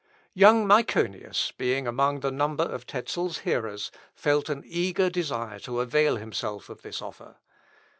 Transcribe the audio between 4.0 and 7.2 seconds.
felt an eager desire to avail himself of this